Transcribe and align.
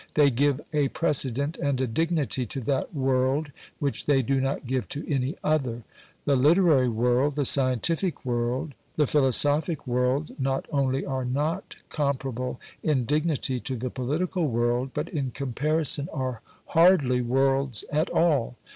They 0.15 0.31
give 0.31 0.59
a 0.73 0.87
precedent 0.87 1.57
and 1.57 1.79
a 1.79 1.85
dignity 1.85 2.47
to 2.47 2.59
that 2.61 2.91
world 2.91 3.51
which 3.77 4.07
they 4.07 4.23
do 4.23 4.41
not 4.41 4.65
give 4.65 4.89
to 4.89 5.07
any 5.07 5.35
other. 5.43 5.83
The 6.25 6.35
literary 6.35 6.89
world, 6.89 7.35
the 7.35 7.45
scientific 7.45 8.25
world, 8.25 8.73
the 8.95 9.05
philosophic 9.05 9.85
world, 9.85 10.31
not 10.39 10.65
only 10.71 11.05
are 11.05 11.23
not 11.23 11.75
comparable 11.89 12.59
in 12.81 13.05
dignity 13.05 13.59
to 13.59 13.75
the 13.75 13.91
political 13.91 14.47
world, 14.47 14.89
but 14.95 15.07
in 15.07 15.29
comparison 15.29 16.09
are 16.11 16.41
hardly 16.69 17.21
worlds 17.21 17.85
at 17.91 18.09
all. 18.09 18.55